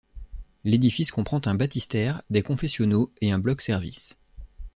[0.63, 4.17] L’édifice comprend un baptistère, des confessionaux et un bloc-service.